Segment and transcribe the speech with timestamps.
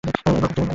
[0.03, 0.67] এগুলো খুব চিকন।